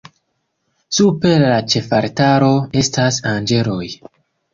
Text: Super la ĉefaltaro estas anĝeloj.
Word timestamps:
Super 0.99 1.43
la 1.43 1.59
ĉefaltaro 1.73 2.49
estas 2.81 3.21
anĝeloj. 3.33 3.83